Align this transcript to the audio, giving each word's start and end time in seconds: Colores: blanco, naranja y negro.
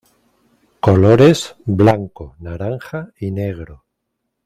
Colores: 0.79 1.53
blanco, 1.63 2.35
naranja 2.39 3.11
y 3.19 3.29
negro. 3.29 3.83